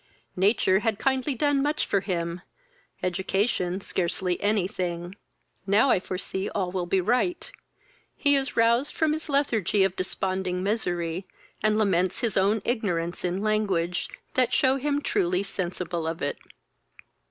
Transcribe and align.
Nature 0.35 0.79
had 0.79 0.97
kindly 0.97 1.35
done 1.35 1.61
much 1.61 1.85
for 1.85 1.99
him, 1.99 2.41
education 3.03 3.79
scarcely 3.79 4.41
any 4.41 4.67
thing. 4.67 5.15
Now 5.67 5.91
I 5.91 5.99
foresee 5.99 6.49
all 6.49 6.71
will 6.71 6.87
be 6.87 6.99
right; 6.99 7.51
he 8.17 8.33
is 8.33 8.57
roused 8.57 8.95
from 8.95 9.13
his 9.13 9.29
lethargy 9.29 9.83
of 9.83 9.95
desponding 9.95 10.63
misery, 10.63 11.27
and 11.61 11.77
laments 11.77 12.21
his 12.21 12.35
own 12.35 12.63
ignorance 12.65 13.23
in 13.23 13.43
language, 13.43 14.09
that 14.33 14.53
shew 14.53 14.77
him 14.77 15.03
truly 15.03 15.43
sensible 15.43 16.07
of 16.07 16.23
it. 16.23 16.39